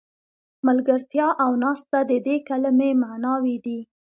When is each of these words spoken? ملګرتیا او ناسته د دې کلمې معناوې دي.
ملګرتیا 0.67 1.27
او 1.43 1.51
ناسته 1.63 1.99
د 2.09 2.11
دې 2.25 2.35
کلمې 2.49 2.89
معناوې 3.03 3.57
دي. 3.65 3.79